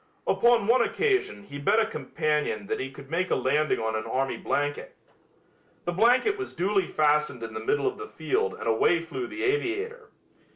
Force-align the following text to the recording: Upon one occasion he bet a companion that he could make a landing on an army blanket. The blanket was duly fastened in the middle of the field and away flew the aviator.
Upon 0.25 0.65
one 0.65 0.81
occasion 0.81 1.43
he 1.43 1.59
bet 1.59 1.79
a 1.79 1.85
companion 1.85 2.65
that 2.65 2.79
he 2.79 2.89
could 2.89 3.11
make 3.11 3.29
a 3.29 3.35
landing 3.35 3.79
on 3.79 3.95
an 3.95 4.05
army 4.07 4.35
blanket. 4.35 4.95
The 5.85 5.91
blanket 5.91 6.39
was 6.39 6.55
duly 6.55 6.87
fastened 6.87 7.43
in 7.43 7.53
the 7.53 7.59
middle 7.59 7.85
of 7.85 7.99
the 7.99 8.07
field 8.07 8.55
and 8.55 8.65
away 8.67 8.99
flew 9.03 9.27
the 9.27 9.43
aviator. 9.43 10.09